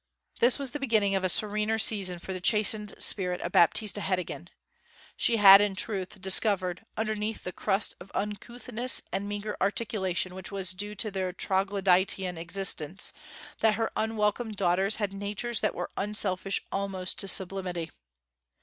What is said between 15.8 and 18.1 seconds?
unselfish almost to sublimity.